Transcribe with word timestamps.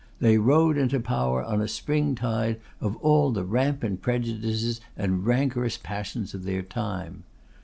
They 0.19 0.39
rode 0.39 0.79
into 0.79 0.99
power 0.99 1.43
on 1.43 1.61
a 1.61 1.67
springtide 1.67 2.59
of 2.79 2.95
all 3.03 3.31
the 3.31 3.43
rampant 3.43 4.01
prejudices 4.01 4.81
and 4.97 5.27
rancorous 5.27 5.77
passions 5.77 6.33
of 6.33 6.43
their 6.43 6.63
time. 6.63 7.21